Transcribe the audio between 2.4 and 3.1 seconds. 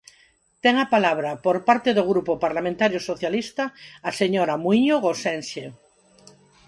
Parlamentario